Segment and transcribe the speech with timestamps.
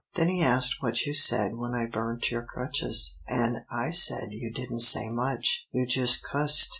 [0.15, 4.51] Then he asked what you said when I burnt your crutches, an' I said you
[4.51, 6.69] didn't say much, you jus' cussed.